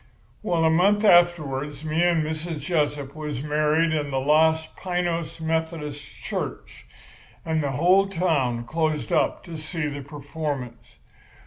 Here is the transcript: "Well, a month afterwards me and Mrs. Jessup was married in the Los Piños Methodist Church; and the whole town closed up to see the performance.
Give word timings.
"Well, 0.41 0.65
a 0.65 0.71
month 0.71 1.05
afterwards 1.05 1.85
me 1.85 2.01
and 2.01 2.23
Mrs. 2.25 2.59
Jessup 2.61 3.13
was 3.15 3.43
married 3.43 3.91
in 3.93 4.09
the 4.09 4.17
Los 4.19 4.65
Piños 4.75 5.39
Methodist 5.39 6.03
Church; 6.23 6.87
and 7.45 7.61
the 7.61 7.73
whole 7.73 8.07
town 8.07 8.63
closed 8.65 9.13
up 9.13 9.43
to 9.43 9.55
see 9.57 9.85
the 9.85 10.01
performance. 10.01 10.95